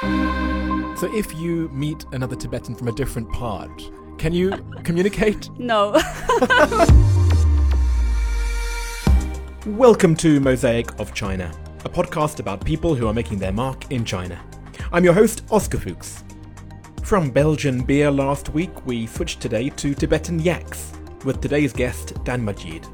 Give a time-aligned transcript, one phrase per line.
[0.00, 4.52] So if you meet another Tibetan from a different part, can you
[4.84, 5.50] communicate?
[5.58, 5.90] No.
[9.66, 11.52] Welcome to Mosaic of China,
[11.84, 14.40] a podcast about people who are making their mark in China.
[14.92, 16.22] I'm your host, Oscar Fuchs.
[17.02, 20.92] From Belgian beer last week, we switched today to Tibetan yaks,
[21.24, 22.86] with today's guest, Dan Majid.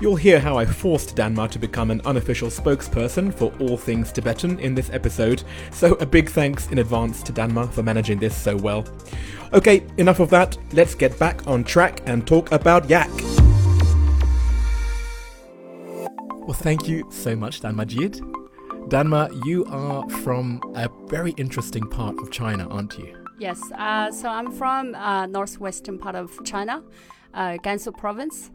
[0.00, 4.58] You'll hear how I forced Danma to become an unofficial spokesperson for all things Tibetan
[4.58, 8.56] in this episode, so a big thanks in advance to Danma for managing this so
[8.56, 8.84] well.
[9.52, 13.10] Okay, enough of that, let's get back on track and talk about yak.
[16.46, 18.14] Well, thank you so much, Dan Majid.
[18.88, 23.16] Danma, you are from a very interesting part of China, aren't you?
[23.38, 23.60] yes.
[23.72, 26.82] Uh, so I'm from uh, northwestern part of China,
[27.32, 28.50] uh, Gansu province,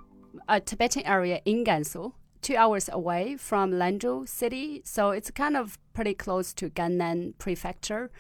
[0.48, 4.82] a Tibetan area in Gansu, two hours away from Lanzhou city.
[4.86, 8.12] So it's kind of pretty close to Gannan prefecture.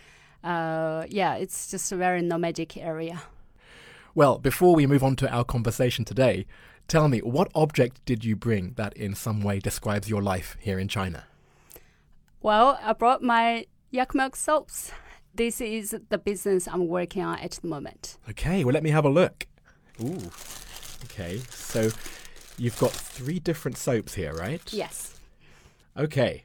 [0.43, 3.21] Uh, yeah, it's just a very nomadic area.
[4.15, 6.45] Well, before we move on to our conversation today,
[6.87, 10.79] tell me, what object did you bring that in some way describes your life here
[10.79, 11.25] in China?
[12.41, 14.91] Well, I brought my yak milk soaps.
[15.35, 18.17] This is the business I'm working on at the moment.
[18.29, 19.45] Okay, well, let me have a look.
[20.01, 20.31] Ooh,
[21.05, 21.89] okay, so
[22.57, 24.61] you've got three different soaps here, right?
[24.71, 25.19] Yes.
[25.97, 26.43] Okay,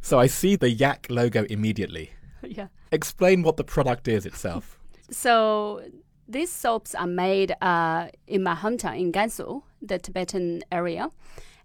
[0.00, 2.12] so I see the Yak logo immediately.
[2.42, 2.68] yeah.
[2.90, 4.78] Explain what the product is itself.
[5.10, 5.82] So
[6.26, 11.10] these soaps are made uh, in my hometown in Gansu, the Tibetan area,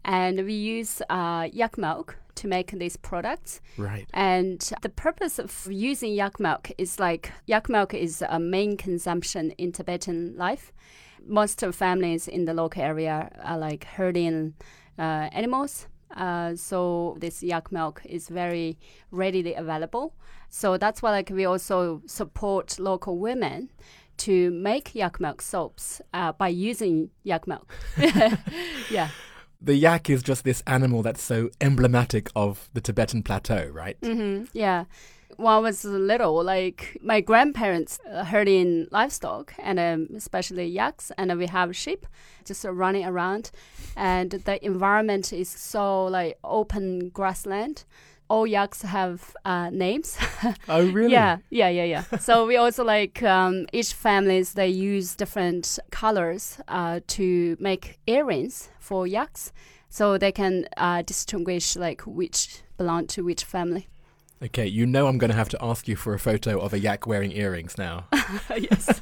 [0.04, 3.62] and we use uh, yak milk to make these products.
[3.78, 4.06] right.
[4.14, 9.52] And the purpose of using yak milk is like yak milk is a main consumption
[9.52, 10.74] in Tibetan life.
[11.28, 14.54] Most of families in the local area are like herding
[14.98, 15.88] uh, animals.
[16.16, 18.78] Uh, so this yak milk is very
[19.12, 20.14] readily available.
[20.50, 23.70] So that's why like we also support local women
[24.18, 27.72] to make yak milk soaps uh, by using yak milk.
[28.90, 29.10] yeah.
[29.62, 33.98] The yak is just this animal that's so emblematic of the Tibetan plateau, right?
[34.02, 34.86] hmm Yeah.
[35.38, 41.38] When I was little, like my grandparents uh, herding livestock and um, especially yaks, and
[41.38, 42.08] we have sheep
[42.44, 43.52] just uh, running around,
[43.96, 47.86] and the environment is so like open grassland.
[48.30, 50.18] All yaks have uh, names.
[50.68, 51.14] Oh, really?
[51.14, 52.18] Yeah, yeah, yeah, yeah.
[52.20, 58.70] so we also like um, each families they use different colors uh, to make earrings
[58.80, 59.54] for yaks,
[59.88, 63.88] so they can uh, distinguish like which belong to which family.
[64.44, 66.80] Okay, you know I'm going to have to ask you for a photo of a
[66.80, 68.06] yak wearing earrings now.
[68.56, 69.02] yes,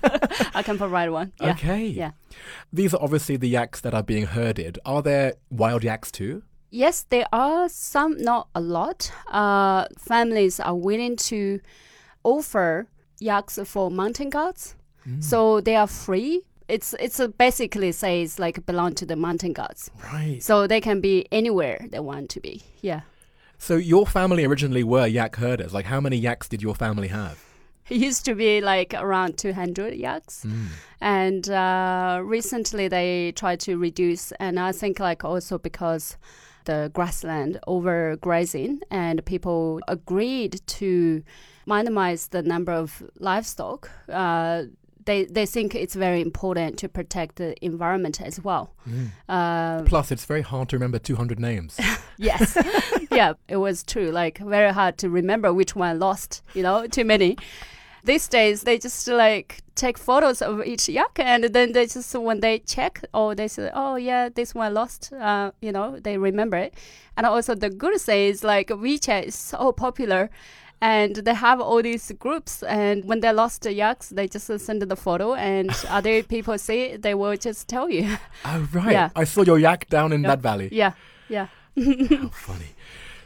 [0.53, 1.33] I can provide one.
[1.41, 1.51] Yeah.
[1.51, 1.85] Okay.
[1.87, 2.11] Yeah.
[2.71, 4.79] These are obviously the yaks that are being herded.
[4.85, 6.43] Are there wild yaks too?
[6.71, 9.11] Yes, there are some, not a lot.
[9.27, 11.59] Uh, families are willing to
[12.23, 12.87] offer
[13.19, 14.75] yaks for mountain gods,
[15.19, 16.43] so they are free.
[16.67, 20.41] It's it's basically says like belong to the mountain gods, Right.
[20.41, 22.63] so they can be anywhere they want to be.
[22.81, 23.01] Yeah.
[23.57, 25.73] So your family originally were yak herders.
[25.73, 27.43] Like, how many yaks did your family have?
[27.89, 30.45] It used to be like around 200 yaks.
[31.01, 36.17] And uh, recently they tried to reduce, and I think like also because
[36.65, 41.21] the grassland overgrazing, and people agreed to
[41.67, 43.91] minimize the number of livestock.
[44.09, 44.63] Uh,
[45.05, 48.73] they, they think it's very important to protect the environment as well.
[49.29, 51.79] Uh, Plus, it's very hard to remember 200 names.
[52.17, 52.57] Yes.
[53.11, 54.09] yeah, it was true.
[54.09, 57.37] Like very hard to remember which one lost, you know, too many.
[58.05, 62.39] These days they just like take photos of each yak and then they just when
[62.39, 66.55] they check oh they say oh yeah this one lost uh, you know they remember
[66.55, 66.73] it
[67.17, 70.29] and also the good thing is like WeChat is so popular
[70.81, 74.81] and they have all these groups and when they lost the yaks they just send
[74.81, 78.91] the photo and other people see it they will just tell you oh, right.
[78.91, 79.09] Yeah.
[79.15, 80.29] I saw your yak down in Yeah.
[80.35, 80.69] that valley.
[80.71, 80.91] yeah
[81.29, 81.47] yeah
[81.77, 82.71] How funny.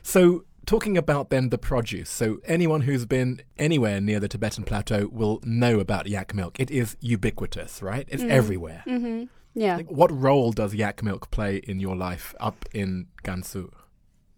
[0.01, 2.09] So, talking about then the produce.
[2.09, 6.59] So, anyone who's been anywhere near the Tibetan plateau will know about yak milk.
[6.59, 8.07] It is ubiquitous, right?
[8.09, 8.81] It's everywhere.
[8.85, 9.23] hmm
[9.55, 13.71] yeah Like, what role does yak milk play in your life up in Gansu?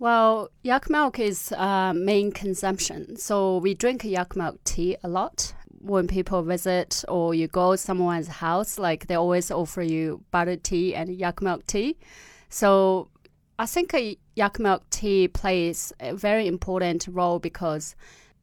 [0.01, 3.18] Well, yak milk is uh, main consumption.
[3.18, 5.53] So we drink yak milk tea a lot.
[5.80, 10.95] When people visit or you go someone's house, like they always offer you butter tea
[10.95, 11.98] and yak milk tea.
[12.50, 13.09] So
[13.59, 13.94] I think
[14.36, 17.95] yak milk tea plays a very important role because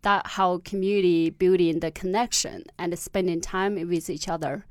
[0.03, 4.65] that how community building the connection and spending time with each other.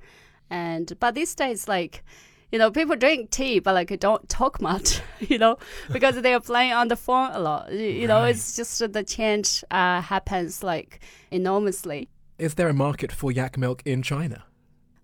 [0.49, 2.05] And but these days, like
[2.51, 5.57] you know, people drink tea, but like don't talk much, you know,
[5.91, 7.71] because they are playing on the phone a lot.
[7.71, 10.99] You, you know, it's just the change uh, happens like
[11.31, 12.09] enormously.
[12.37, 14.43] Is there a market for yak milk in China?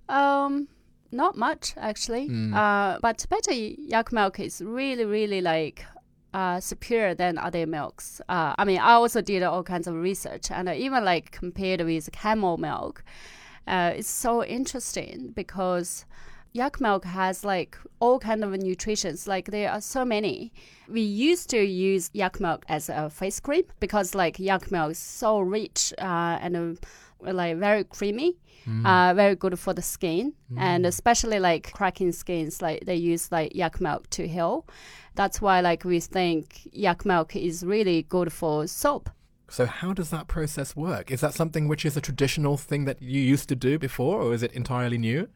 [0.07, 0.67] Um,
[1.11, 2.29] not much actually.
[2.29, 2.53] Mm.
[2.53, 5.85] Uh, but better yak milk is really, really like
[6.33, 8.21] uh, superior than other milks.
[8.27, 11.81] Uh, I mean, I also did all kinds of research, and uh, even like compared
[11.81, 13.03] with camel milk,
[13.67, 16.05] uh, it's so interesting because
[16.53, 20.51] yak milk has like all kind of nutrients Like there are so many.
[20.87, 24.99] We used to use yak milk as a face cream because like yak milk is
[24.99, 28.37] so rich uh, and uh, like very creamy
[28.85, 33.53] uh, very good for the skin and especially like cracking skins like they use like
[33.55, 34.65] yak milk to heal
[35.15, 39.09] that's why like we think yak milk is really good for soap
[39.49, 41.11] So how does that process work?
[41.11, 44.33] Is that something which is a traditional thing that you used to do before, or
[44.33, 45.27] is it entirely new?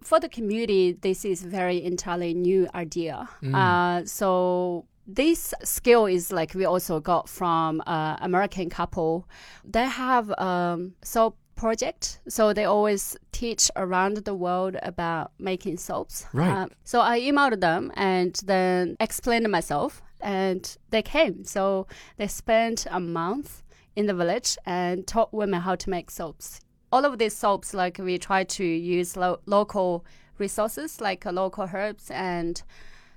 [0.00, 3.28] For the community this is very entirely new idea.
[3.54, 9.28] Uh, so this skill is like we also got from uh, american couple.
[9.64, 12.20] They have um, soap project.
[12.28, 16.24] So they always teach around the world about making soaps.
[16.32, 16.50] Right.
[16.50, 21.44] Um, so i emailed them and then explained myself and they came.
[21.44, 21.86] So
[22.16, 23.62] they spent a month
[23.96, 26.60] in the village and taught women how to make soaps
[26.92, 30.04] all of these soaps like we try to use lo- local
[30.38, 32.62] resources like uh, local herbs and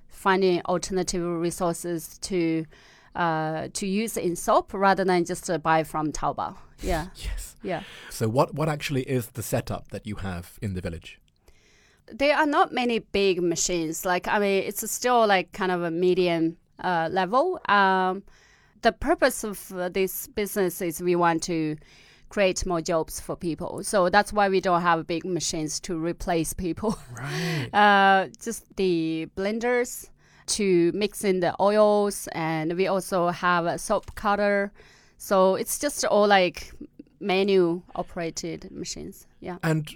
[0.07, 2.65] finding alternative resources to
[3.15, 6.55] uh, to use in soap rather than just uh, buy from Taobao.
[6.81, 7.55] Yeah, Yes.
[7.61, 7.83] yeah.
[8.09, 11.19] So what what actually is the setup that you have in the village?
[12.07, 14.05] There are not many big machines.
[14.05, 17.59] Like I mean, it's still like kind of a medium uh, level.
[17.69, 18.23] Um,
[18.81, 21.75] the purpose of uh, this business is we want to
[22.31, 23.83] create more jobs for people.
[23.83, 26.97] So that's why we don't have big machines to replace people.
[27.21, 27.69] Right.
[27.73, 30.09] uh, just the blenders
[30.57, 34.71] to mix in the oils, and we also have a soap cutter.
[35.17, 36.71] So it's just all like
[37.19, 39.27] manual operated machines.
[39.39, 39.57] Yeah.
[39.63, 39.87] And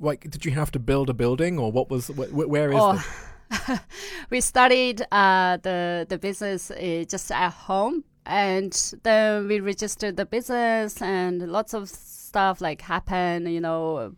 [0.00, 2.78] like, did you have to build a building, or what was wh- wh- where is
[2.80, 3.02] Oh,
[3.50, 3.80] the
[4.30, 10.26] we studied uh, the the business uh, just at home, and then we registered the
[10.26, 14.14] business, and lots of stuff like happened, you know.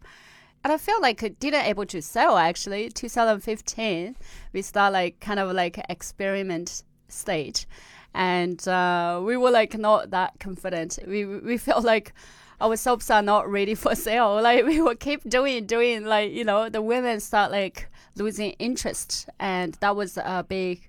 [0.64, 2.90] And I felt like it didn't able to sell actually.
[2.90, 4.16] 2015,
[4.52, 7.66] we start like kind of like experiment stage,
[8.14, 10.98] and uh, we were like not that confident.
[11.06, 12.12] We we felt like
[12.60, 14.40] our soaps are not ready for sale.
[14.42, 16.04] Like we will keep doing, doing.
[16.04, 20.88] Like you know, the women start like losing interest, and that was a big,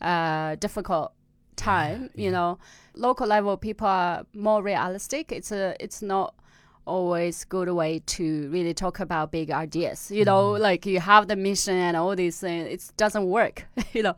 [0.00, 1.12] uh, difficult
[1.56, 2.10] time.
[2.14, 2.58] You know,
[2.94, 5.32] local level people are more realistic.
[5.32, 6.34] It's a, it's not
[6.86, 10.10] always good way to really talk about big ideas.
[10.10, 10.62] You know, mm-hmm.
[10.62, 12.68] like you have the mission and all these things.
[12.68, 13.66] It doesn't work.
[13.94, 14.16] You know,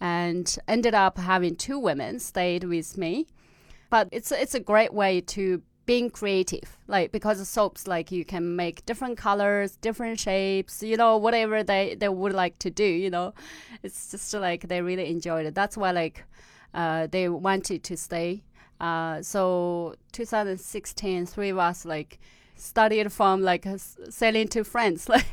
[0.00, 3.26] and ended up having two women stayed with me
[3.90, 8.56] but it's it's a great way to being creative like because soaps like you can
[8.56, 13.08] make different colors different shapes you know whatever they they would like to do you
[13.08, 13.32] know
[13.82, 16.24] it's just like they really enjoyed it that's why like
[16.74, 18.42] uh, they wanted to stay.
[18.80, 22.20] Uh, so 2016 three of us like
[22.54, 23.66] studied from like
[24.10, 25.08] selling to friends.
[25.18, 25.26] Like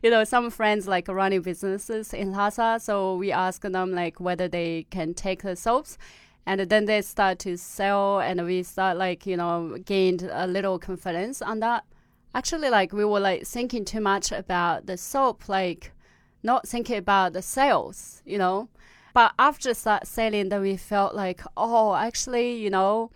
[0.00, 2.78] you know some friends like running businesses in lhasa.
[2.80, 5.98] So we asked them like whether they can take the soaps.
[6.48, 10.78] And then they start to sell and we start like you know gained a little
[10.78, 11.84] confidence on that.
[12.34, 15.92] Actually like we were like thinking too much about the soap like
[16.42, 18.68] not thinking about the sales you know
[19.16, 23.10] but after start selling then we felt like oh actually you know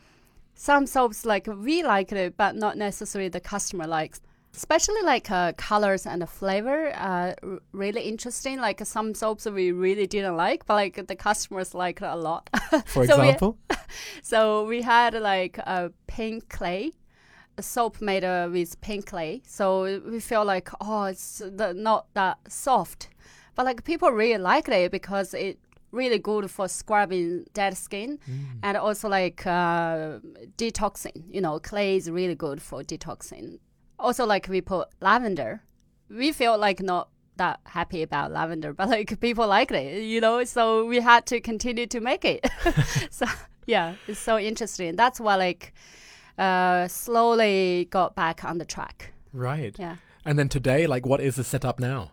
[0.55, 4.21] some soaps like we like it but not necessarily the customer likes.
[4.55, 8.59] Especially like uh, colors and the flavor uh, r- really interesting.
[8.61, 12.43] Like some soaps we really didn't like but like the customers liked it a lot.
[12.87, 13.59] For So we- example?
[14.23, 16.93] so we had like a pink clay,
[17.59, 19.43] a soap made uh, with pink clay.
[19.47, 23.09] So we feel like oh, it's the, not that soft,
[23.55, 25.59] but like people really liked it because it
[25.93, 28.19] really good for scrubbing dead skin
[28.63, 30.19] and also like uh,
[30.57, 31.25] detoxing.
[31.29, 33.59] You know, clay is really good for detoxing.
[33.99, 35.63] Also, like we put lavender.
[36.09, 40.45] We feel like not that happy about lavender, but like people liked it, you know.
[40.45, 42.47] So we had to continue to make it.
[43.11, 43.27] so
[43.67, 44.97] yeah, it's so interesting.
[44.97, 45.73] That's why like
[46.39, 49.13] uh, slowly got back on the track.
[49.33, 49.75] Right.
[49.79, 49.97] Yeah.
[50.25, 52.13] And then today, like, what is the setup now?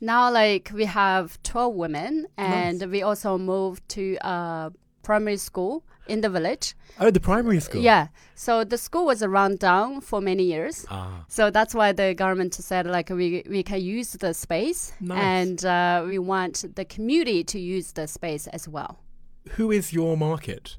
[0.00, 6.20] Now like we have twelve women, and we also moved to a primary school in
[6.22, 6.74] the village.
[6.98, 7.82] Oh, the primary school.
[7.82, 8.08] Yeah.
[8.34, 10.86] So the school was run down for many years.
[10.90, 15.18] Ah, So that's why the government said like we we can use the space Nice.
[15.22, 18.98] and uh, we want the community to use the space as well.
[19.56, 20.76] who is your market?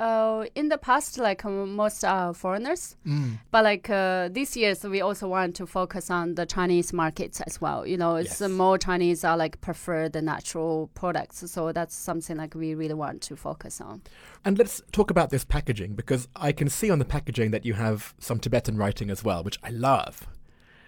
[0.00, 3.38] Uh, in the past, like um, most are foreigners, Mm.
[3.50, 7.40] but like uh, this year, so we also want to focus on the Chinese markets
[7.40, 7.84] as well.
[7.84, 8.56] You know, it's uh, Yes.
[8.56, 13.22] more Chinese are like prefer the natural products, so that's something like we really want
[13.22, 14.02] to focus on.
[14.44, 17.74] And let's talk about this packaging because I can see on the packaging that you
[17.74, 20.28] have some Tibetan writing as well, which I love.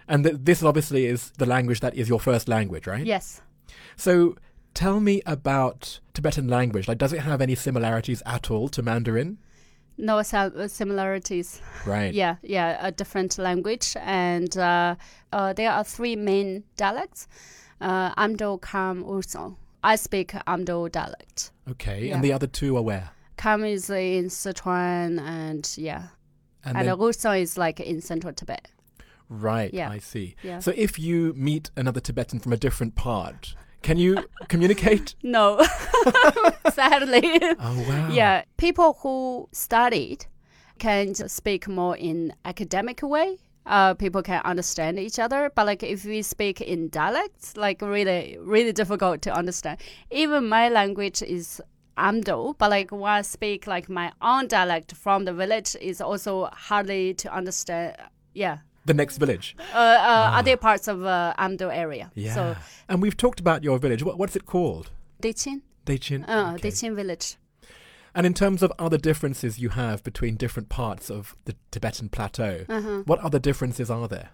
[0.07, 3.05] And th- this obviously is the language that is your first language, right?
[3.05, 3.41] Yes.
[3.97, 4.35] So
[4.73, 6.87] tell me about Tibetan language.
[6.87, 9.37] Like, does it have any similarities at all to Mandarin?
[9.97, 11.61] No similarities.
[11.85, 12.13] Right.
[12.13, 14.95] Yeah, yeah, a different language, and uh,
[15.31, 17.27] uh, there are three main dialects:
[17.79, 19.57] uh, Amdo, Kham, Urso.
[19.83, 21.51] I speak Amdo dialect.
[21.69, 22.07] Okay.
[22.07, 22.15] Yeah.
[22.15, 23.11] And the other two are where?
[23.37, 26.07] Kham is in Sichuan, and yeah,
[26.63, 28.69] And and, then- is like in central Tibet.
[29.29, 29.73] right.
[29.73, 29.89] yeah.
[29.89, 30.35] I see.
[30.43, 30.59] Yeah.
[30.59, 35.15] So if you meet another Tibetan from a different part, can you communicate?
[35.23, 35.61] No,
[36.73, 37.39] sadly.
[37.59, 38.09] Oh wow.
[38.11, 40.25] Yeah, people who studied
[40.79, 43.37] can speak more in academic way.
[43.65, 48.37] Uh, people can understand each other, but like if we speak in dialects, like really,
[48.41, 49.79] really difficult to understand.
[50.09, 51.61] Even my language is
[51.97, 56.49] Amdo, but like when I speak like my own dialect from the village is also
[56.51, 57.95] hardly to understand.
[58.33, 59.55] Yeah, The next village.
[59.73, 62.11] uh, uh, other parts of uh, Amdo area.
[62.15, 62.33] Yeah.
[62.33, 62.55] So
[62.89, 64.01] and we've talked about your village.
[64.03, 64.89] What, what's it called?
[65.21, 66.27] Dechin, Dechin.
[66.27, 66.69] uh, Okay.
[66.69, 67.35] Dechin village.
[68.15, 72.65] And in terms of other differences you have between different parts of the Tibetan plateau,
[72.67, 73.03] Uh-huh.
[73.05, 74.29] what other differences are there?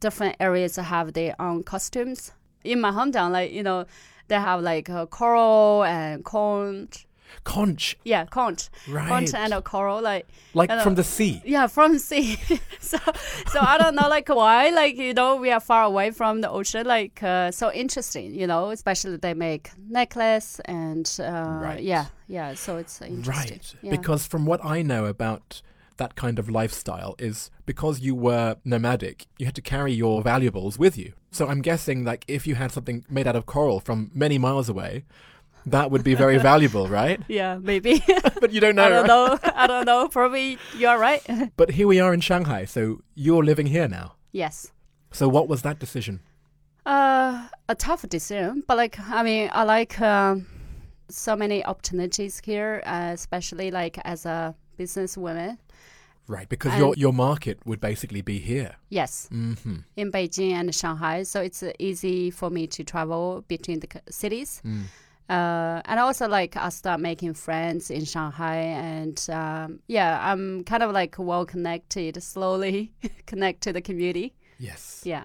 [0.00, 2.32] different areas have their own costumes.
[2.64, 3.86] In my hometown, like you know,
[4.26, 7.06] they have like a coral and conch.
[7.44, 9.08] Conch, Yeah, conch, right?
[9.08, 10.00] conch and a coral.
[10.02, 11.42] Like like from the sea.
[11.44, 12.36] yeah, from sea.
[12.80, 12.98] so
[13.48, 14.70] so I don't know like why.
[14.70, 16.86] Like you know, we are far away from the ocean.
[16.86, 18.34] Like uh, so interesting.
[18.34, 21.82] You know, especially they make necklace and uh, Right.
[21.82, 22.54] yeah, yeah.
[22.54, 23.58] So it's interesting.
[23.58, 23.74] Right.
[23.82, 23.90] Yeah.
[23.90, 25.62] Because from what I know about
[25.98, 30.78] that kind of lifestyle is because you were nomadic, you had to carry your valuables
[30.78, 31.12] with you.
[31.30, 34.68] So I'm guessing like if you had something made out of coral from many miles
[34.70, 35.04] away,
[35.66, 37.20] that would be very valuable, right?
[37.28, 38.02] yeah, maybe.
[38.40, 38.84] But you don't know.
[38.84, 39.42] I don't right?
[39.44, 39.52] know.
[39.54, 40.08] I don't know.
[40.08, 41.22] Probably you're right.
[41.56, 44.14] But here we are in Shanghai, so you're living here now.
[44.32, 44.72] yes.
[45.14, 46.20] So what was that decision?
[46.86, 50.46] Uh, a tough decision, but like I mean, I like um,
[51.08, 55.58] so many opportunities here, uh, especially like as a businesswoman.
[56.28, 58.76] Right, because And- your your market would basically be here.
[58.88, 59.54] Yes, hmm
[59.96, 64.60] in Beijing and Shanghai, so it's uh, easy for me to travel between the cities.
[64.64, 64.84] Mm.
[65.32, 70.82] Uh, and also like I start making friends in Shanghai, and um, yeah, I'm kind
[70.82, 72.92] of like well connected, slowly
[73.26, 74.34] connect to the community.
[74.58, 75.02] Yes.
[75.04, 75.24] Yeah.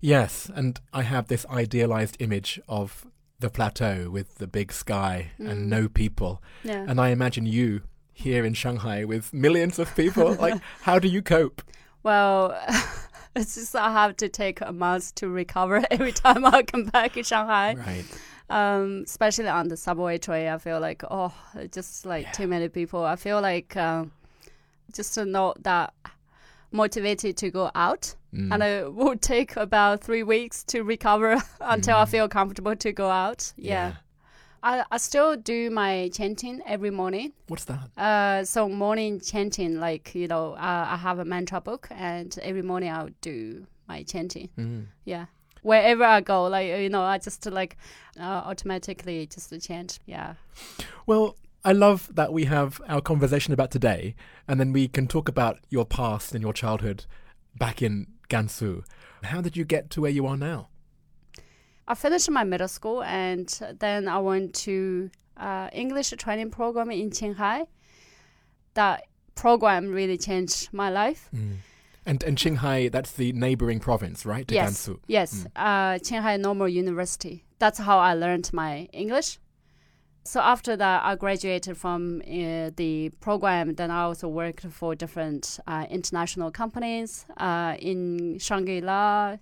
[0.00, 3.06] Yes, and I have this idealized image of
[3.38, 5.50] the plateau with the big sky Mm.
[5.50, 6.42] and no people.
[6.64, 6.84] Yeah.
[6.88, 10.34] And I imagine you here in Shanghai with millions of people.
[10.40, 11.62] like, how do you cope?
[12.02, 12.58] Well,
[13.36, 17.16] it's just I have to take a month to recover every time I come back
[17.16, 17.74] in Shanghai.
[17.74, 18.04] Right.
[18.50, 21.32] Um, especially on the subway train, I feel like oh,
[21.72, 22.32] just like Yeah.
[22.32, 23.04] too many people.
[23.04, 24.10] I feel like um,
[24.92, 25.92] just not that
[26.72, 28.52] motivated to go out, Mm.
[28.54, 32.08] and it will take about three weeks to recover until I Mm.
[32.08, 33.52] feel comfortable to go out.
[33.56, 33.94] Yeah,
[34.62, 37.32] I, I still do my chanting every morning.
[37.48, 37.88] What's that?
[37.96, 42.62] Uh, so morning chanting, like you know, uh, I have a mantra book, and every
[42.62, 44.48] morning I'll do my chanting.
[44.58, 44.86] Mm.
[45.04, 45.26] Yeah,
[45.62, 47.76] wherever I go, like you know, I just like
[48.18, 49.98] uh, automatically just chant.
[50.06, 50.34] Yeah,
[51.06, 54.14] Well, I love that we have our conversation about today,
[54.48, 57.04] and then we can talk about your past and your childhood
[57.58, 58.84] back in Gansu.
[59.24, 60.68] How did you get to where you are now?
[61.86, 63.48] I finished my middle school, and
[63.78, 67.66] then I went to uh, English training program in Qinghai.
[68.74, 71.28] That program really changed my life.
[71.34, 71.56] Mm.
[72.06, 74.46] And and Qinghai, that's the neighboring province, right?
[74.48, 74.98] To yes, Gansu.
[75.06, 75.46] yes.
[75.54, 77.44] Uh, Qinghai Normal University.
[77.58, 79.38] That's how I learned my English.
[80.24, 83.74] So after that, I graduated from uh, the program.
[83.74, 89.36] Then I also worked for different uh, international companies uh, in Shangri-La,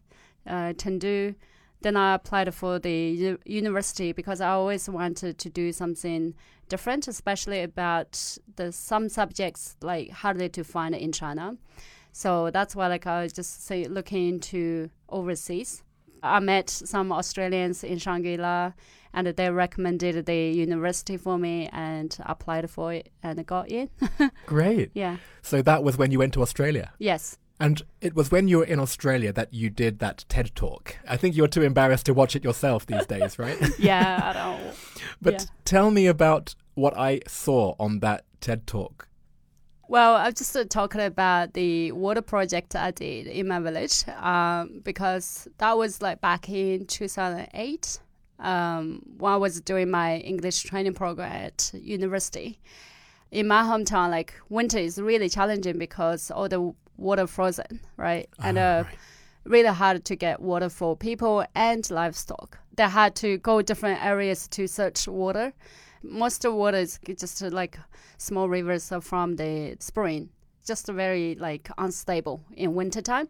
[0.47, 1.35] uh, Chengdu.
[1.83, 6.35] Then I applied for the u- university because I always wanted to do something
[6.69, 11.57] different, especially about the some subjects like hardly to find in China.
[12.12, 15.83] So that's why like I was just say looking into overseas.
[16.23, 18.73] I met some Australians in Shangri-La
[19.15, 23.88] and they recommended the university for me and applied for it and got in.
[24.47, 24.91] Great.
[24.95, 25.17] yeah.
[25.43, 26.93] So that was when you went to Australia.
[26.99, 27.38] Yes.
[27.61, 30.97] And it was when you were in Australia that you did that TED talk.
[31.09, 33.59] I think you're too embarrassed to watch it yourself these days, right?
[33.79, 34.21] Yeah.
[34.23, 34.75] I don't.
[35.21, 35.41] but yeah.
[35.65, 39.08] tell me about what I saw on that TED talk.
[39.88, 44.80] Well, I'm just uh, talking about the water project I did in my village um,
[44.85, 48.00] because that was like back in 2008
[48.38, 52.61] um, when I was doing my English training program at university.
[53.30, 58.28] In my hometown, like winter is really challenging because all the water frozen, right?
[58.42, 58.99] And Ah, uh, right.
[59.45, 62.59] really hard to get water for people and livestock.
[62.76, 65.52] They had to go different areas to search water.
[66.02, 67.78] Most of water is just uh, like
[68.17, 70.31] small rivers from the spring,
[70.67, 73.28] just very like unstable in wintertime.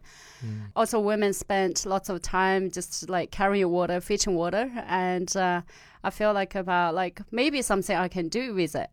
[0.75, 5.61] Also, women spent lots of time just like carrying water, fetching water, and uh,
[6.03, 8.89] I feel like about like maybe something I can do with it.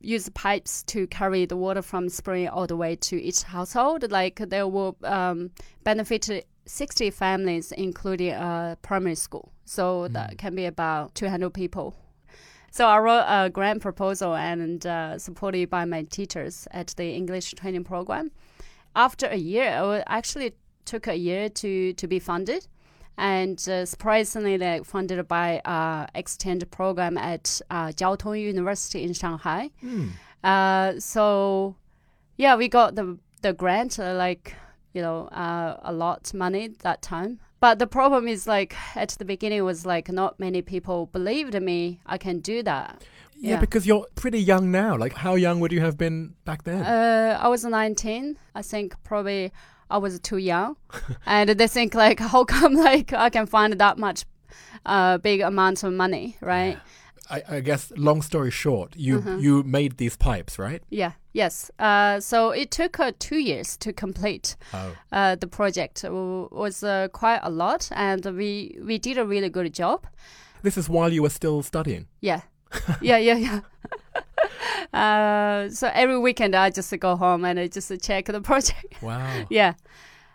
[0.00, 4.10] Use pipes to carry the water from spring all the way to each household.
[4.10, 5.50] Like there will um,
[5.84, 9.52] benefit 60 families, including a primary school.
[9.64, 11.94] So that can be about 200 people.
[12.76, 17.54] So I wrote a grant proposal and uh, supported by my teachers at the English
[17.54, 18.32] training program.
[18.94, 20.52] After a year, it actually
[20.84, 22.68] took a year to, to be funded.
[23.16, 29.14] And uh, surprisingly, they funded by uh, exchange program at uh, Jiao Tong University in
[29.14, 29.70] Shanghai.
[29.80, 30.08] Hmm.
[30.44, 31.76] Uh, so,
[32.36, 34.54] yeah, we got the the grant, uh, like
[34.92, 37.40] you know, uh, a lot money that time.
[37.60, 42.00] But the problem is like at the beginning was like not many people believed me
[42.06, 43.02] I can do that.
[43.38, 43.60] Yeah, Yeah.
[43.60, 44.96] because you're pretty young now.
[44.96, 46.82] Like, how young would you have been back then?
[46.82, 48.38] Uh, I was 19.
[48.54, 49.52] I think probably
[49.90, 50.76] I was too young,
[51.26, 54.24] and they think like how come like I can find that much
[54.84, 56.78] uh, big amount of money, right?
[57.30, 59.36] I, I guess, long story short, you Uh-huh.
[59.40, 60.82] you made these pipes, right?
[60.90, 61.12] Yeah.
[61.32, 61.70] Yes.
[61.78, 64.56] Uh, so it took uh, two years to complete.
[64.72, 64.92] Oh.
[65.12, 69.50] uh, the project w- was uh, quite a lot, and we we did a really
[69.50, 70.06] good job.
[70.62, 72.06] This is while you were still studying.
[72.22, 72.40] Yeah,
[73.02, 73.60] yeah, yeah, yeah.
[74.92, 78.94] uh, so every weekend I just go home and I just check the project.
[79.02, 79.44] Wow.
[79.50, 79.74] yeah,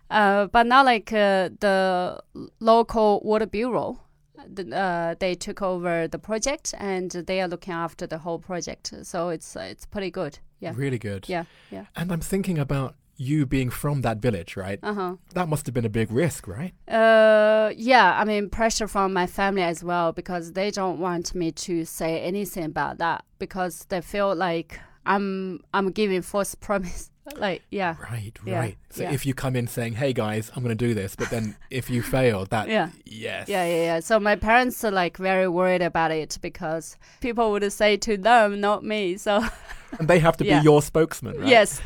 [0.10, 2.20] uh, but now like uh, the
[2.60, 4.00] local water bureau.
[4.48, 8.94] The- Uh, they took over the project and they are looking after the whole project,
[9.04, 10.40] so it's uh, it's pretty good.
[10.60, 11.28] Yeah, Really good.
[11.30, 11.86] yeah, yeah.
[11.96, 14.80] And I'm thinking about you being from that village, right?
[14.84, 15.16] Uh huh.
[15.34, 16.74] That must have been a big risk, right?
[16.88, 21.52] Uh, yeah, I mean pressure from my family as well because they don't want me
[21.52, 27.11] to say anything about that because they feel like I'm I'm giving false promise.
[27.36, 28.78] Like yeah, Right, Yeah, right.
[28.90, 29.12] So yeah.
[29.12, 31.90] if you come in saying, "Hey guys, I'm going to do this," but then if
[31.90, 32.90] you fail, that Yeah.
[33.06, 34.00] yes, yeah, yeah, yeah.
[34.00, 38.60] So my parents are like very worried about it because people would say to them,
[38.60, 39.18] not me.
[39.18, 39.46] So
[40.00, 40.60] and they have to Yeah.
[40.60, 41.48] be your spokesman, right?
[41.48, 41.80] yes.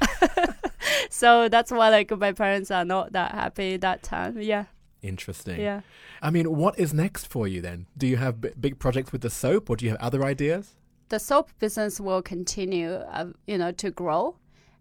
[1.09, 4.39] so that's why like my parents are not that happy that time.
[4.41, 4.65] Yeah,
[5.01, 5.59] Interesting.
[5.59, 5.81] yeah.
[6.21, 7.87] I mean, what is next for you then?
[7.97, 10.75] Do you have b- big projects with the soap, or do you have other ideas?
[11.09, 14.35] the soap business will continue, uh, you know, to grow,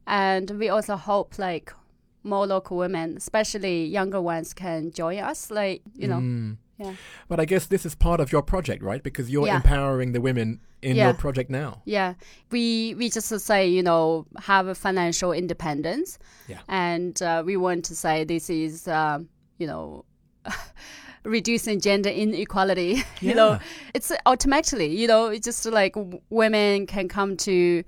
[0.06, 1.72] and we also hope like
[2.22, 5.50] more local women, especially younger ones, can join us.
[5.50, 6.56] Like you know, Mm.
[6.78, 6.94] yeah,
[7.28, 9.02] But I guess this is part of your project, right?
[9.02, 9.56] Because you're Yeah.
[9.56, 11.04] empowering the women in Yeah.
[11.06, 11.82] your project now.
[11.84, 12.14] yeah.
[12.50, 16.60] We we just say you know have a financial independence, Yeah.
[16.68, 20.04] and uh, we want to say this is um, you know.
[21.24, 23.58] reducing gender inequality you know
[23.94, 27.82] it's automatically you know it's just like w- women can come to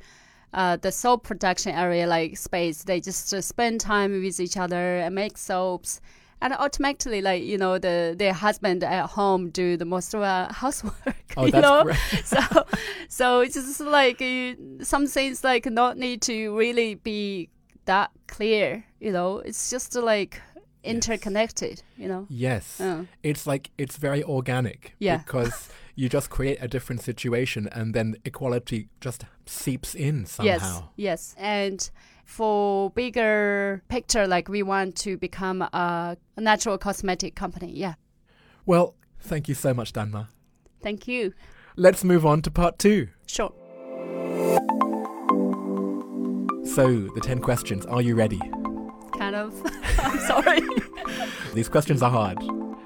[0.54, 2.84] uh, the soap production area like space.
[2.84, 6.00] They just uh, spend time with each other and make soaps.
[6.42, 10.52] And automatically like you know the their husband at home do the most of uh,
[10.52, 11.84] housework Oh, you that's know?
[11.84, 11.96] great.
[12.24, 12.66] so
[13.08, 17.48] so it's just like you, some things like not need to really be
[17.86, 19.38] that clear you know?
[19.38, 20.40] It's just like
[20.86, 22.80] interconnected you know Yes.
[22.80, 23.04] Uh.
[23.22, 24.94] It's like it's very organic.
[24.98, 25.18] Yeah.
[25.18, 30.88] Because you just create a different situation and then equality just seeps in somehow.
[30.96, 31.34] Yes, yes.
[31.38, 31.90] And
[32.24, 37.72] for bigger picture, like we want to become a, a natural cosmetic company.
[37.72, 37.94] Yeah.
[38.66, 40.28] Well, thank you so much, Danma.
[40.82, 41.32] Thank you.
[41.76, 43.08] Let's move on to part two.
[43.26, 43.52] Sure.
[46.64, 47.86] So, the 10 questions.
[47.86, 48.40] Are you ready?
[49.18, 49.54] Kind of.
[50.12, 50.60] I'm sorry.
[51.54, 52.38] These questions are hard.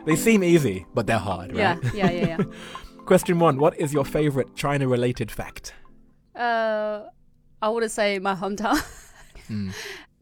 [0.06, 1.94] They seem easy, but they're hard, yeah, right?
[1.94, 2.36] yeah, yeah,
[3.06, 5.74] Question one What is your favorite China related fact?
[6.34, 6.42] yeah.
[6.42, 7.08] Uh,
[7.62, 8.80] I would say my hometown.
[9.50, 9.72] Mm.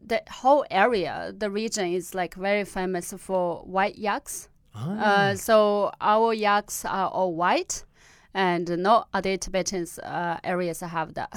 [0.07, 4.49] The whole area, the region is like very famous for white yaks.
[4.73, 7.85] Ah, Uh, so our yaks are all white,
[8.33, 11.29] and no other Tibetans uh, areas have that.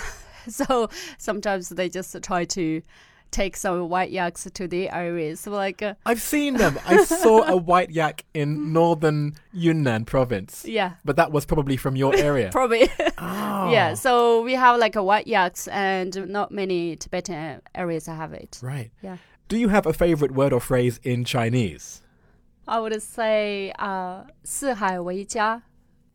[0.49, 2.81] so sometimes they just try to
[3.32, 5.42] take some white yaks to the areas.
[5.42, 6.80] So like, uh, I've seen them.
[6.86, 11.96] I saw a white yak in northern Yunnan province, yeah, but that was probably from
[11.96, 12.50] your area.
[12.52, 12.90] probably.
[13.18, 13.72] oh.
[13.72, 18.60] Yeah, so we have like a white yaks, and not many Tibetan areas have it.
[18.62, 18.92] Right.
[19.02, 19.18] Yeah.
[19.48, 22.02] Do you have a favorite word or phrase in Chinese?
[22.68, 25.64] I would say uh, 四海为家.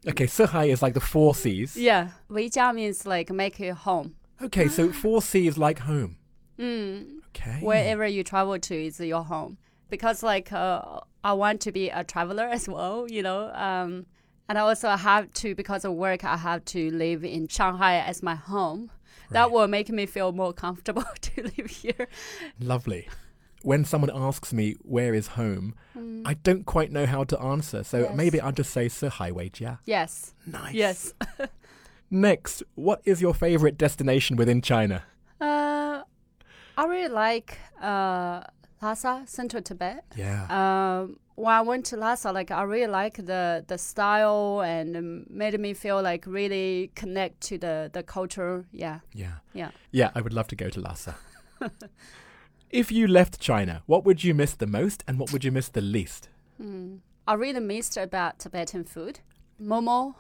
[0.05, 1.76] Okay, Sihai is like the four seas.
[1.76, 4.16] Yeah, 为家 means like make it home.
[4.42, 6.16] Okay, so four seas like home.
[6.60, 7.60] Mm, Okay.
[7.62, 9.58] wherever you travel to is your home.
[9.89, 13.52] Because like uh, I want to be a traveler as well, you know.
[13.54, 14.06] Um,
[14.50, 18.24] and I also have to because of work I have to live in Shanghai as
[18.24, 18.91] my home.
[19.32, 22.08] That will make me feel more comfortable to live here.
[22.62, 23.10] Lovely.
[23.63, 25.76] When someone asks me where is home,
[26.26, 28.04] I don't quite know how to answer, so Mm.
[28.10, 28.15] Yes.
[28.17, 29.80] maybe I'll just say Sihai Weijia.
[29.86, 30.34] Yes.
[30.46, 30.74] Nice.
[30.74, 31.13] Yes.
[32.10, 35.04] Next, what is your favorite destination within China?
[35.41, 35.46] Uh,
[36.77, 38.41] I really like uh,
[38.81, 40.05] Lhasa, Central Tibet.
[40.15, 40.45] Yeah.
[40.49, 45.59] Um, when I went to Lhasa, like I really like the the style and made
[45.59, 48.65] me feel like really connect to the the culture.
[48.71, 49.39] Yeah, yeah.
[49.53, 49.71] yeah.
[49.91, 51.15] Yeah, I would love to go to Lhasa.
[52.69, 55.69] if you left China, what would you miss the most and what would you miss
[55.69, 56.29] the least?
[56.61, 56.99] Mm.
[57.27, 59.19] I really missed about Tibetan food.
[59.61, 60.15] Momo.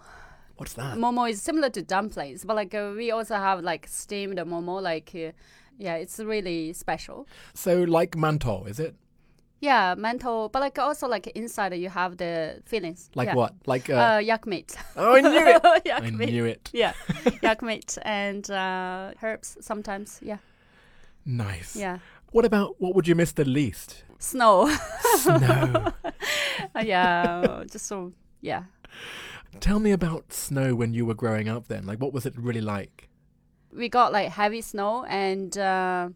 [0.57, 0.97] What's that?
[0.97, 4.81] Momo is similar to dumplings, but like uh, we also have like steamed momo.
[4.81, 5.31] Like, uh,
[5.77, 7.27] yeah, it's really special.
[7.53, 8.95] So, like mantou, is it?
[9.59, 13.09] Yeah, mental, but like also like inside you have the feelings.
[13.15, 13.35] Like yeah.
[13.35, 13.53] what?
[13.65, 14.75] Like, uh, Uh, yak meat.
[14.95, 15.61] oh, I knew it!
[15.85, 16.29] yak I meat.
[16.29, 16.69] knew it.
[16.73, 16.93] Yeah,
[17.41, 20.19] yak meat and uh, herbs sometimes.
[20.21, 20.37] Yeah,
[21.25, 21.75] Nice.
[21.75, 21.97] yeah.
[22.31, 24.03] What about what would you miss the least?
[24.19, 24.69] Snow.
[25.17, 25.91] Snow.
[26.75, 28.11] Uh, yeah, just so
[28.41, 28.63] yeah.
[29.59, 31.85] Tell me about snow when you were growing up then.
[31.87, 33.06] Like, what was it really like?
[33.77, 36.09] We got like heavy snow, and uh,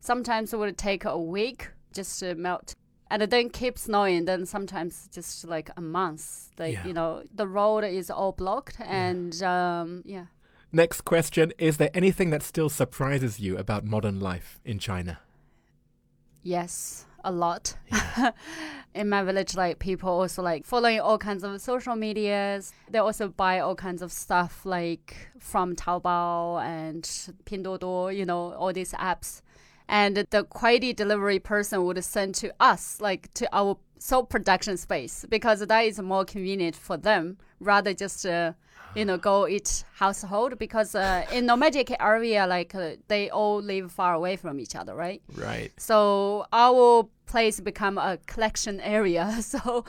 [0.00, 2.74] sometimes it would take a week just to melt.
[3.08, 4.24] And it then keep snowing.
[4.24, 6.50] Then sometimes just like a month.
[6.58, 6.86] Like Yeah.
[6.86, 10.26] you know, the road is all blocked, and um, yeah.
[10.72, 15.20] Next question Is there anything that still surprises you about modern life in China?
[16.42, 17.74] Yes, a lot.
[18.94, 22.72] In my village, like people also like following all kinds of social medias.
[22.88, 27.02] They also buy all kinds of stuff like from Taobao and
[27.44, 29.42] Pinduoduo, you know, all these apps.
[29.88, 35.26] And the quality delivery person would send to us, like to our sole production space,
[35.28, 38.52] because that is more convenient for them rather just uh,
[38.96, 43.92] you know go each household because uh, in nomadic area like uh, they all live
[43.92, 45.22] far away from each other, right?
[45.34, 45.72] Right.
[45.76, 49.26] So our place become a collection area.
[49.46, 49.84] So,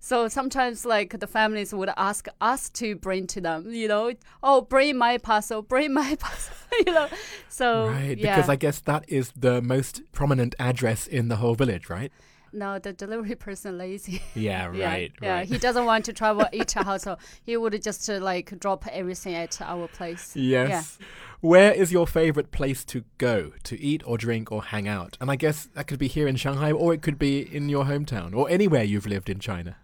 [0.00, 3.70] so sometimes like the families would ask us to bring to them.
[3.72, 6.54] You know, oh, bring my parcel, bring my parcel.
[6.86, 7.08] you know,
[7.48, 8.18] so right.
[8.18, 8.36] yeah.
[8.36, 12.12] Because I guess that is the most prominent address in the whole village, right?
[12.52, 14.22] No, the delivery person lazy.
[14.34, 15.12] Yeah, yeah, right.
[15.20, 15.32] yeah.
[15.32, 15.48] right.
[15.48, 17.18] He doesn't want to travel each household.
[17.42, 20.34] He would just uh, like drop everything at our place.
[20.36, 20.98] Yes.
[21.40, 25.16] Where is your favorite place to go to eat or drink or hang out?
[25.20, 27.84] And I guess that could be here in Shanghai or it could be in your
[27.84, 29.76] hometown or anywhere you've lived in China.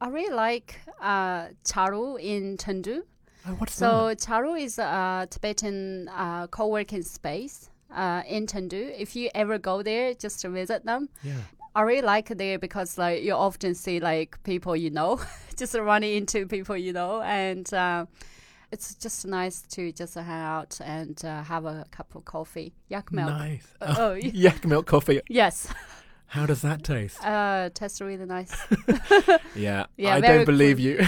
[0.00, 3.02] I really like uh, Charu in Chengdu.
[3.46, 8.92] Oh, what's So Charu is a Tibetan uh, co-working space uh, in Chengdu.
[8.98, 11.08] If you ever go there, just to visit them.
[11.22, 11.34] Yeah.
[11.74, 15.20] I really like it there because like you often see like people you know,
[15.56, 18.06] just running into people you know, and uh,
[18.70, 23.10] it's just nice to just hang out and uh, have a cup of coffee, yak
[23.12, 23.30] milk.
[23.30, 23.66] Nice.
[23.80, 25.20] Uh, oh, Yak milk coffee.
[25.28, 25.68] yes,
[26.26, 27.22] How does that taste?
[27.24, 28.54] uh, tastes really nice.
[29.54, 29.86] Yeah.
[29.96, 30.98] yeah, I don't believe you.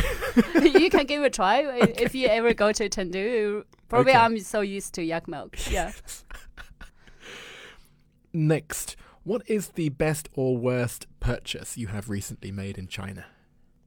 [0.62, 3.64] you can give it a try i- if you ever go to Chengdu.
[3.88, 4.18] Probably Okay.
[4.20, 5.56] I'm so used to yak milk.
[5.70, 5.92] Yeah.
[8.32, 13.26] Next, what is the best or worst purchase you have recently made in China?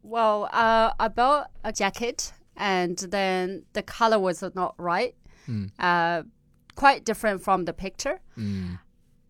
[0.03, 5.15] Well, uh, I bought a jacket and then the color was not right.
[5.47, 5.71] Mm.
[5.79, 6.23] Uh,
[6.75, 8.19] quite different from the picture.
[8.37, 8.79] Mm.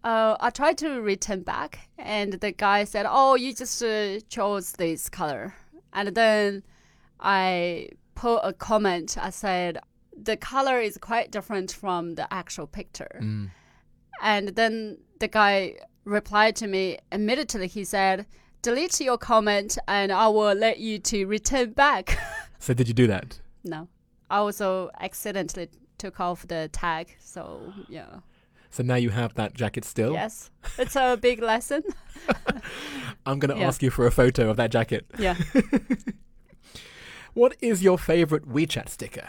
[0.03, 4.73] Uh, I tried to return back, and the guy said, "Oh, you just uh, chose
[4.73, 5.55] this color."
[5.93, 6.63] And then
[7.19, 9.17] I put a comment.
[9.19, 9.79] I said,
[10.15, 13.49] "The color is quite different from the actual picture." Mm.
[14.21, 15.75] And then the guy
[16.07, 17.67] replied to me immediately.
[17.67, 18.25] He said,
[18.61, 22.17] "Delete your comment, and I will let you to return back."
[22.59, 23.39] So did you do that?
[23.63, 23.87] no,
[24.31, 27.15] I also accidentally took off the tag.
[27.19, 28.21] So yeah,
[28.71, 30.13] So now you have that jacket still?
[30.13, 31.83] yes, it's a big lesson.
[33.27, 33.67] I'm going to Yeah.
[33.67, 35.05] ask you for a photo of that jacket.
[35.19, 35.35] Yeah.
[37.33, 39.27] What is your favorite WeChat sticker?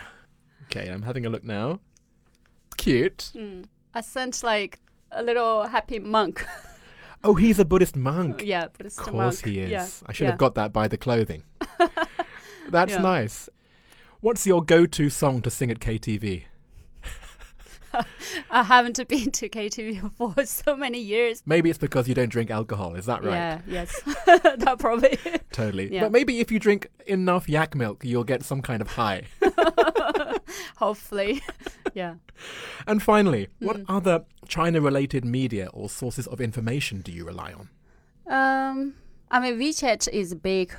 [0.65, 1.81] Okay, I'm having a look now.
[2.79, 3.31] Cute.
[3.35, 3.63] Hmm.
[3.93, 4.81] I sent like
[5.13, 6.47] a little happy monk.
[7.25, 8.45] Oh, he's a Buddhist monk.
[8.45, 9.45] yeah, but it's Of course monk.
[9.45, 9.71] he is.
[9.73, 9.89] Yeah.
[10.07, 10.31] I should yeah.
[10.31, 11.43] have got that by the clothing.
[12.71, 13.01] That's Yeah.
[13.01, 13.49] nice.
[14.21, 16.45] What's your go-to song to sing at KTV?
[18.53, 21.43] I haven't been to KTV for so many years.
[21.45, 22.95] Maybe it's because you don't drink alcohol.
[22.95, 23.35] Is that right?
[23.35, 24.01] Yeah, yes.
[24.27, 25.19] that probably.
[25.51, 25.93] Totally.
[25.93, 26.03] Yeah.
[26.03, 29.25] But maybe if you drink enough yak milk, you'll get some kind of high.
[30.77, 31.43] Hopefully.
[31.95, 32.15] yeah.
[32.87, 37.69] and finally, what other China-related media or sources of information do you rely on?
[38.27, 38.95] Um,
[39.31, 40.73] I mean, WeChat is a big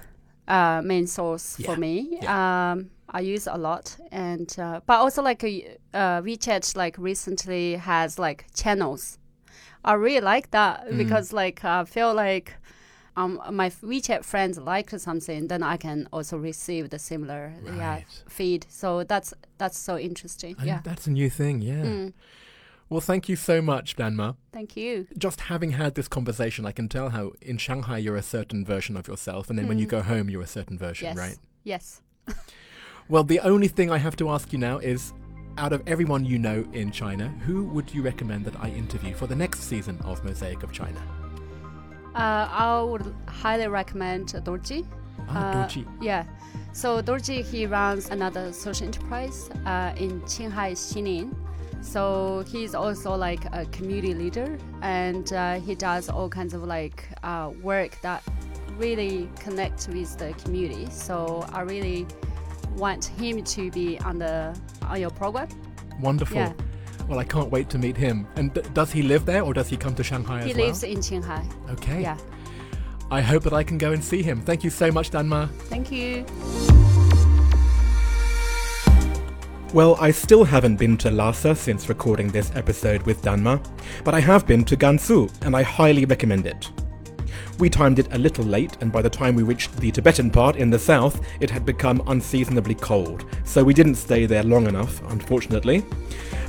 [0.48, 2.20] uh, main source Yeah, for me.
[2.20, 8.20] Um, I use a lot, and uh, but also like uh, WeChat like recently has
[8.20, 9.18] like channels.
[9.84, 10.98] I really like that Mm.
[10.98, 12.54] because like I feel like
[13.16, 18.66] um my WeChat friends like something, then I can also receive the similar yeah feed.
[18.70, 20.56] So that's that's so interesting.
[20.58, 20.82] And yeah.
[20.84, 21.84] That's a new thing, yeah.
[21.84, 22.14] Mm,
[22.90, 24.36] Well, thank you so much, Danma.
[24.52, 25.06] thank you.
[25.18, 28.98] Just having had this conversation, I can tell how in Shanghai you're a certain version
[28.98, 29.90] of yourself, and then when you Mm.
[29.98, 31.18] go home, you're a certain version, Yes.
[31.18, 31.38] right?
[31.64, 32.02] Yes.
[33.12, 35.14] Well, the only thing I have to ask you now is
[35.58, 39.26] out of everyone you know in China, who would you recommend that I interview for
[39.28, 41.02] the next season of Mosaic of China?
[42.16, 44.86] Uh, I would highly recommend Dorji.
[45.30, 45.86] Ah, Uh, Doji.
[46.02, 46.24] Yeah.
[46.74, 51.34] So Dorji, he runs another social enterprise uh, in Qinghai Xining.
[51.82, 57.08] So he's also like a community leader and uh, he does all kinds of like
[57.24, 58.22] uh, work that
[58.78, 60.88] really connect with the community.
[60.92, 62.06] So I really
[62.76, 65.48] want him to be on the on your program.
[66.02, 66.36] Wonderful.
[66.38, 66.54] Yeah.
[67.10, 68.28] Well, I can't wait to meet him.
[68.36, 70.66] And d- does he live there or does he come to Shanghai He as well?
[70.66, 71.72] He lives in Qinghai.
[71.72, 72.04] Okay.
[72.04, 72.18] Yeah.
[73.10, 74.42] I hope that I can go and see him.
[74.42, 75.50] Thank you so much, Danma.
[75.50, 76.24] Thank you.
[79.74, 83.60] Well, I still haven't been to Lhasa since recording this episode with Danma,
[84.04, 86.72] but I have been to Gansu, and I highly recommend it.
[87.60, 90.56] We timed it a little late, and by the time we reached the Tibetan part
[90.56, 95.02] in the south, it had become unseasonably cold, so we didn't stay there long enough,
[95.12, 95.84] unfortunately.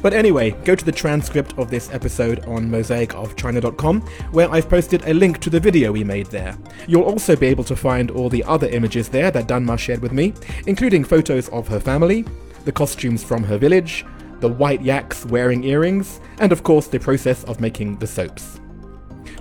[0.02, 5.12] But anyway, go to the transcript of this episode on mosaicofchina.com, where I've posted a
[5.12, 6.56] link to the video we made there.
[6.86, 10.12] You'll also be able to find all the other images there that Danma shared with
[10.12, 10.32] me,
[10.68, 12.24] including photos of her family,
[12.64, 14.06] the costumes from her village,
[14.38, 18.60] the white yaks wearing earrings, and of course the process of making the soaps.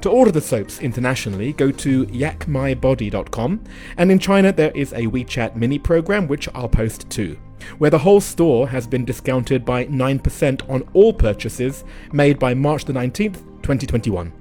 [0.02, 3.64] To order the soaps internationally, go to yakmybody.com,
[3.98, 7.38] and in China there is a WeChat mini program which I'll post too,
[7.80, 12.86] where the whole store has been discounted by 9% on all purchases made by March
[12.86, 14.32] the 19th, 2021.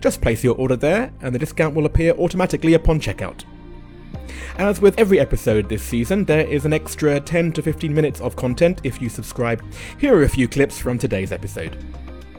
[0.00, 3.44] Just place your order there, and the discount will appear automatically upon checkout.
[4.56, 8.36] As with every episode this season, there is an extra 10 to 15 minutes of
[8.36, 9.62] content if you subscribe.
[9.98, 11.82] Here are a few clips from today's episode.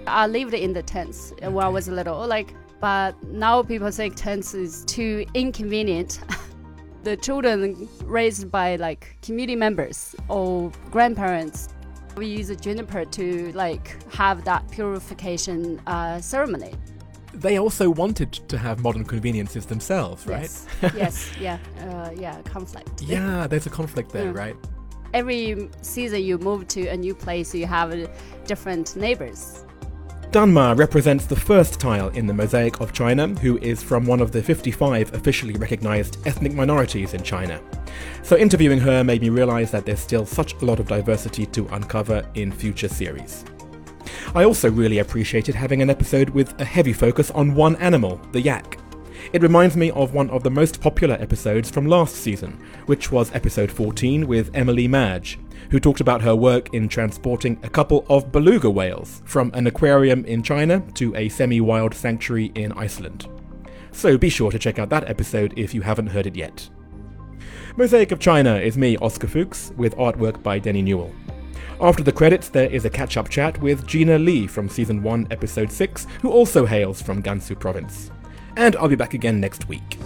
[0.07, 4.15] I lived in the tents when I was a little, like, but now people think
[4.15, 6.19] tents is too inconvenient.
[7.03, 11.69] the children raised by like community members or grandparents,
[12.15, 16.73] we use a juniper to like have that purification uh, ceremony.
[17.33, 20.41] They also wanted to have modern conveniences themselves, right?
[20.41, 23.01] Yes, yes, yeah, uh, yeah, conflict.
[23.01, 24.31] Yeah, there's a conflict there, Yeah.
[24.33, 24.55] right?
[25.13, 28.09] Every season you move to a new place, you have
[28.45, 29.65] different neighbors.
[30.31, 34.31] Danma represents the first tile in the mosaic of China, who is from one of
[34.31, 37.61] the 55 officially recognized ethnic minorities in China.
[38.23, 41.67] So interviewing her made me realize that there's still such a lot of diversity to
[41.73, 43.43] uncover in future series.
[44.33, 48.39] I also really appreciated having an episode with a heavy focus on one animal, the
[48.39, 48.79] yak.
[49.33, 53.35] It reminds me of one of the most popular episodes from last season, which was
[53.35, 55.39] episode 14 with Emily Madge,
[55.71, 60.23] who talked about her work in transporting a couple of beluga whales from an aquarium
[60.25, 63.27] in China to a semi wild sanctuary in Iceland.
[63.91, 66.69] So be sure to check out that episode if you haven't heard it yet.
[67.77, 71.13] Mosaic of China is me, Oscar Fuchs, with artwork by Denny Newell.
[71.79, 75.27] After the credits, there is a catch up chat with Gina Lee from Season 1,
[75.31, 78.11] Episode 6, who also hails from Gansu Province.
[78.57, 79.97] And I'll be back again next week.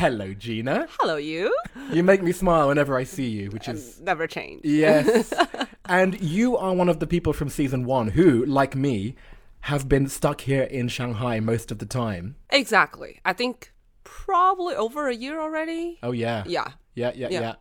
[0.00, 0.86] Hello, Gina.
[0.98, 1.54] Hello, you.
[1.92, 4.62] You make me smile whenever I see you, which uh, is Never change.
[4.64, 5.30] Yes.
[5.84, 9.14] and you are one of the people from season one who, like me,
[9.60, 12.36] have been stuck here in Shanghai most of the time.
[12.48, 13.20] Exactly.
[13.26, 15.98] I think probably over a year already.
[16.02, 16.44] Oh, yeah.
[16.46, 16.68] Yeah.
[16.94, 17.40] Yeah, yeah, yeah.
[17.40, 17.54] Yeah.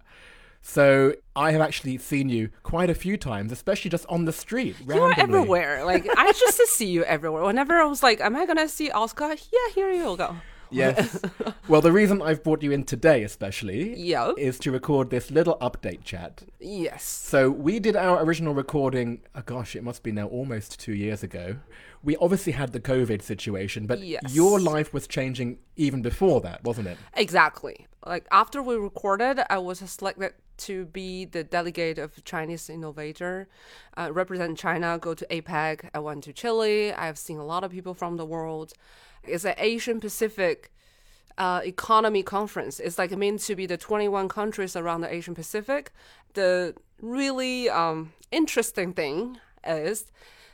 [0.61, 4.77] So I have actually seen you quite a few times, especially just on the street.
[4.87, 5.39] You're randomly.
[5.39, 5.83] everywhere.
[5.83, 7.43] Like I just see you everywhere.
[7.43, 10.35] Whenever I was like, "Am I gonna see Oscar?" Yeah, here you go.
[10.71, 11.19] Yes.
[11.67, 14.31] well, the reason I've brought you in today, especially, Yeah.
[14.37, 16.43] is to record this little update chat.
[16.59, 17.03] Yes.
[17.03, 19.21] So we did our original recording.
[19.35, 21.57] Oh gosh, it must be now almost two years ago.
[22.03, 24.33] We obviously had the COVID situation, but Yes.
[24.33, 26.97] your life was changing even before that, wasn't it?
[27.15, 27.87] Exactly.
[28.05, 33.47] Like after we recorded, I was selected to be the delegate of Chinese innovator,
[33.97, 35.89] uh, represent China, go to APEC.
[35.93, 36.93] I went to Chile.
[36.93, 38.73] I've seen a lot of people from the world.
[39.23, 40.71] It's an Asian Pacific
[41.37, 42.79] uh, economy conference.
[42.79, 45.91] It's like meant to be the 21 countries around the Asian Pacific.
[46.33, 50.11] The really um, interesting thing is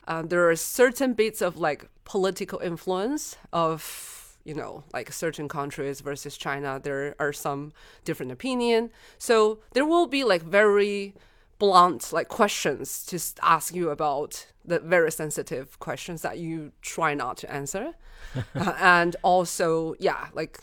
[0.07, 4.14] uh, there are certain bits of like political influence of
[4.45, 6.79] you know like certain countries versus China.
[6.81, 7.73] There are some
[8.05, 11.13] different opinion, so there will be like very
[11.57, 17.37] blunt like questions to ask you about the very sensitive questions that you try not
[17.37, 17.93] to answer
[18.53, 20.59] Uh, and also yeah like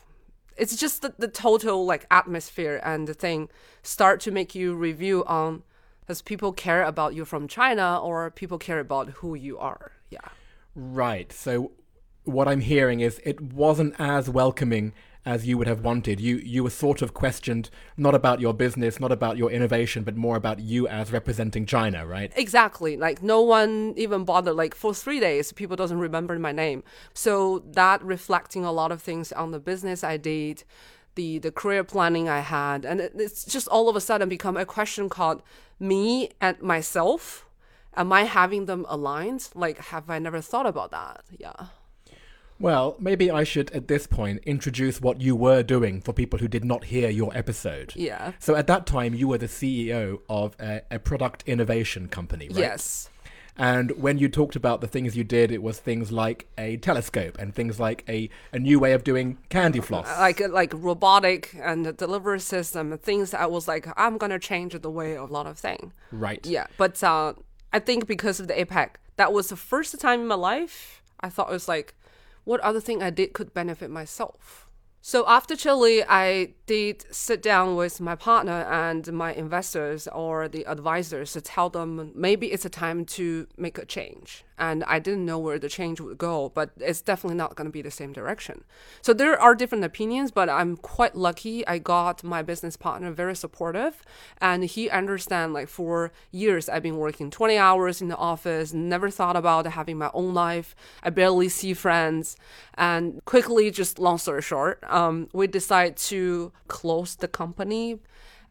[0.58, 3.48] it's just the, the total like atmosphere and the thing
[3.82, 5.62] start to make you review on
[6.06, 10.28] does people care about you from china or people care about who you are yeah
[10.74, 11.32] Right.
[11.32, 11.72] So
[12.24, 14.92] what I'm hearing is it wasn't as welcoming
[15.24, 16.20] as you would have wanted.
[16.20, 20.16] You you were sort of questioned not about your business, not about your innovation, but
[20.16, 22.32] more about you as representing China, right?
[22.36, 22.96] exactly.
[22.96, 26.82] Like no one even bothered like for three days people doesn't remember my name.
[27.14, 30.64] So that reflecting a lot of things on the business i did
[31.14, 34.56] the the career planning i had and it, it's just all of a sudden become
[34.56, 35.42] a question called
[35.78, 37.46] me and myself.
[37.94, 39.48] Am i having them aligned?
[39.54, 41.24] Like have i never thought about that?
[41.38, 41.66] Yeah
[42.62, 46.46] Well, maybe I should at this point introduce what you were doing for people who
[46.46, 47.92] did not hear your episode.
[47.96, 52.46] yeah So at that time you were the CEO of a, a product innovation company,
[52.48, 52.58] right?
[52.58, 53.10] yes
[53.58, 57.36] And when you talked about the things you did, it was things like a telescope
[57.40, 60.06] and things like a, a new way of doing candy floss.
[60.20, 64.90] like like robotic and delivery system things that I was like i'm gonna change the
[65.00, 66.46] way of a lot of things right.
[66.46, 67.34] Yeah, but uh,
[67.72, 71.28] I think because of the APEC, that was the first time in my life I
[71.28, 71.94] thought it was like,
[72.44, 74.68] what other thing I did could benefit myself.
[75.00, 80.64] So after Chile, I did sit down with my partner and my investors or the
[80.64, 84.42] advisors to tell them maybe it's a time to make a change.
[84.58, 87.72] And I didn't know where the change would go, but it's definitely not going to
[87.72, 88.64] be the same direction.
[89.02, 91.66] So there are different opinions, but I'm quite lucky.
[91.66, 94.02] I got my business partner very supportive,
[94.40, 99.10] and he understand like for years I've been working 20 hours in the office, never
[99.10, 100.76] thought about having my own life.
[101.02, 102.36] I barely see friends,
[102.74, 107.98] and quickly, just long story short, um, we decided to close the company,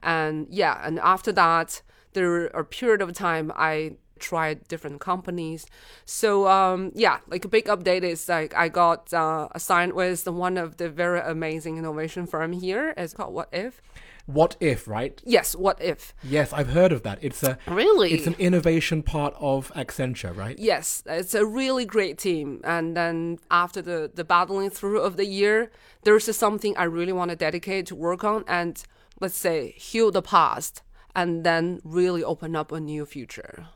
[0.02, 1.82] and yeah, and after that,
[2.14, 5.66] there a period of time I tried different companies.
[6.06, 10.58] So um, yeah, like a big update is like I got uh, assigned with one
[10.58, 12.94] of the very amazing innovation firm here.
[12.96, 13.82] It's called What If.
[14.28, 15.20] What if, right?
[15.26, 16.14] Yes, What If.
[16.24, 17.18] Yes, I've heard of that.
[17.22, 18.14] It's a Really?
[18.14, 20.58] it's an innovation part of Accenture, right?
[20.60, 22.62] Yes, it's a really great team.
[22.64, 25.72] And then after the, the battling through of the year,
[26.04, 28.82] there's something I really want to dedicate to work on and
[29.20, 30.82] let's say heal the past
[31.16, 33.68] and then really open up a new future.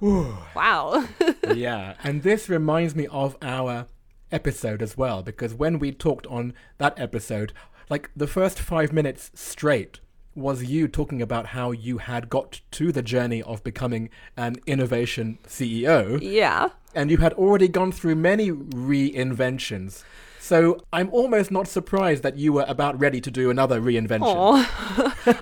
[0.00, 1.06] Wow.
[1.54, 3.86] yeah, and this reminds me of our
[4.30, 7.52] episode as well because when we talked on that episode,
[7.88, 10.00] like the first 5 minutes straight
[10.34, 15.38] was you talking about how you had got to the journey of becoming an innovation
[15.46, 16.68] CEO yeah.
[16.94, 20.04] and you had already gone through many reinventions.
[20.38, 24.66] So I'm almost not surprised that you were about ready to do another reinvention.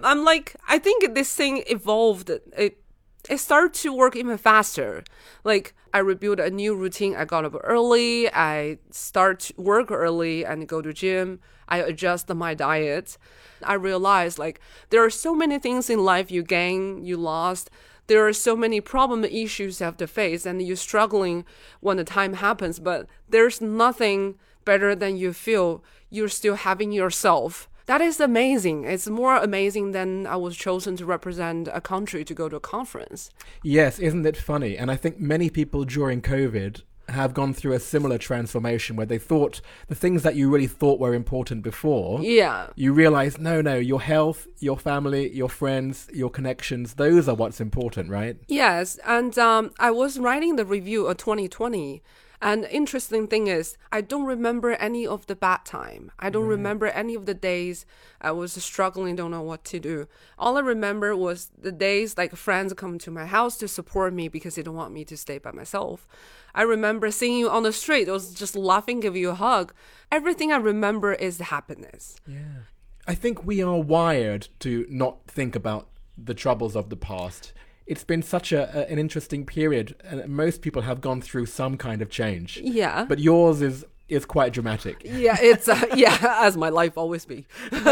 [0.03, 2.31] I'm like, I think this thing evolved.
[2.31, 2.81] It
[3.29, 5.05] it started to work even faster.
[5.45, 7.17] Like I rebuilt a new routine.
[7.17, 8.33] I got up early.
[8.33, 11.41] I start work early and go to gym.
[11.69, 13.19] I adjust my diet.
[13.63, 14.61] I realized like
[14.91, 17.71] there are so many things in life you gain, you lost.
[18.07, 21.45] There are so many problem issues you have to face, and you're struggling
[21.81, 22.79] when the time happens.
[22.79, 27.69] But there's nothing better than you feel you're still having yourself.
[27.87, 28.85] That is amazing.
[28.85, 32.61] It's more amazing than I was chosen to represent a country to go to a
[32.61, 33.31] conference.
[33.63, 34.77] Yes, isn't it funny?
[34.77, 39.19] And I think many people during COVID have gone through a similar transformation where they
[39.19, 42.67] thought the things that you really thought were important before, Yeah.
[42.75, 47.61] you realize no, no, your health, your family, your friends, your connections, those are what's
[47.61, 48.37] important, right?
[48.49, 52.03] Yes, and um, I was writing the review of 2020.
[52.41, 56.13] And interesting thing is, I don't remember any of the bad time.
[56.19, 57.87] I don't remember any of the days
[58.21, 60.07] I was struggling, don't know what to do.
[60.39, 64.29] All I remember was the days like friends come to my house to support me
[64.29, 66.07] because they don't want me to stay by myself.
[66.55, 69.73] I remember seeing you on the street, I was just laughing, give you a hug.
[70.13, 72.17] Everything I remember is happiness.
[72.27, 72.63] Yeah.
[73.07, 77.53] I think we are wired to not think about the troubles of the past.
[77.87, 81.77] It's been such a, a- an interesting period, and most people have gone through some
[81.77, 82.59] kind of change.
[82.63, 83.05] Yeah.
[83.05, 85.03] But yours is is quite dramatic.
[85.05, 87.47] yeah, it's uh, yeah, as my life always be.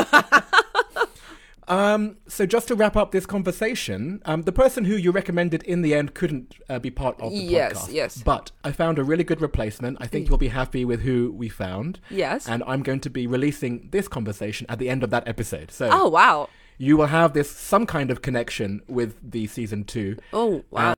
[1.66, 5.80] Um, so just to wrap up this conversation, um, the person who you recommended in
[5.80, 7.92] the end couldn't uh, be part of the Yes, podcast.
[7.94, 8.22] yes.
[8.22, 9.96] But I found a really good replacement.
[9.98, 12.00] I think you'll be happy with who we found.
[12.10, 12.46] Yes.
[12.46, 15.70] And I'm going to be releasing this conversation at the end of that episode.
[15.70, 16.50] So Oh wow.
[16.78, 20.16] You will have this some kind of connection with the season two.
[20.32, 20.94] Oh wow.